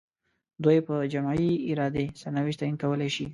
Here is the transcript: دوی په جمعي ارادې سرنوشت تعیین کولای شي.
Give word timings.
دوی 0.63 0.77
په 0.87 0.93
جمعي 1.13 1.51
ارادې 1.71 2.05
سرنوشت 2.21 2.59
تعیین 2.59 2.75
کولای 2.83 3.09
شي. 3.15 3.25